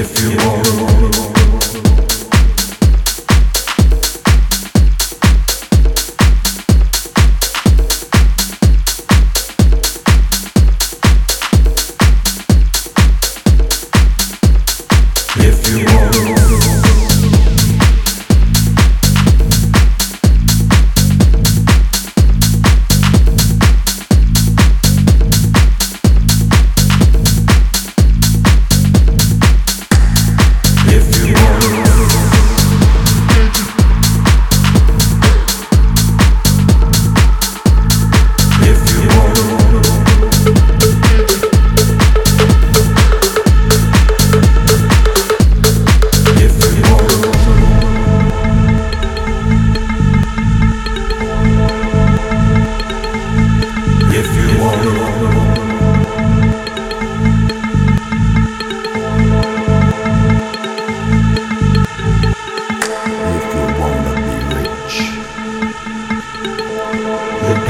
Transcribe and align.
If 0.00 0.22
you 0.22 0.36
want 0.36 0.87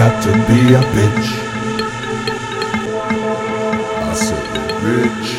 got 0.08 0.22
to 0.22 0.32
be 0.32 0.74
a 0.74 0.80
bitch. 0.94 1.28
I 4.10 4.14
said, 4.14 4.44
bitch. 4.82 5.37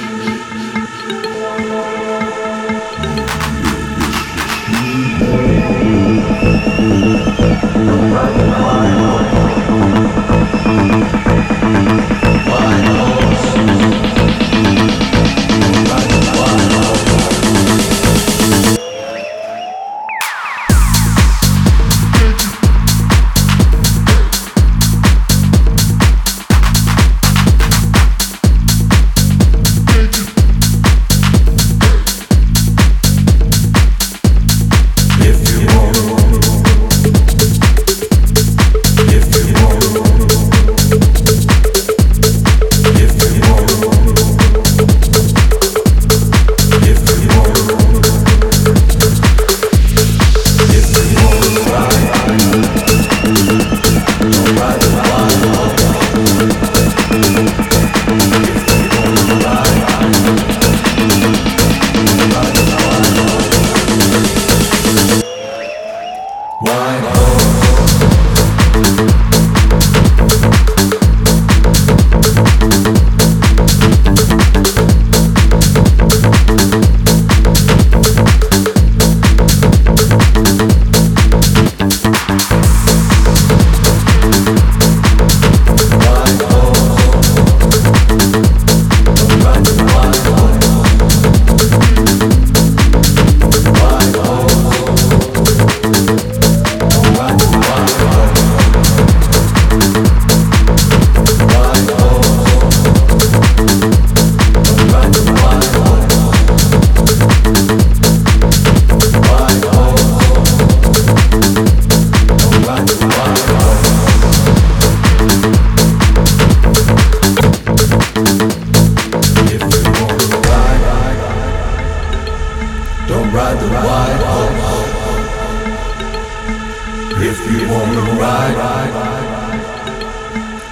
If 127.21 127.39
you 127.51 127.59
wanna 127.69 128.03
ride, 128.19 128.57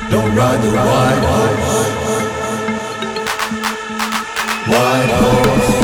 don't 0.10 0.34
ride 0.36 0.62
the 0.62 0.72
white 0.72 1.24
horse. 1.30 1.78
White 4.68 5.12
horse. 5.22 5.77